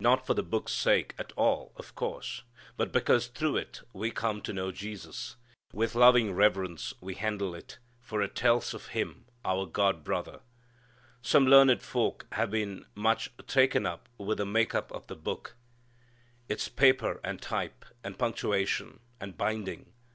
[0.00, 2.44] Not for the Book's sake, at all, of course,
[2.78, 5.36] but because through it we come to know Jesus.
[5.70, 10.40] With loving reverence we handle it, for it tells of Him, our God brother.
[11.20, 15.56] Some learned folk have been much taken up with the make up of the Book,
[16.48, 19.92] its paper and type, and punctuation, and binding.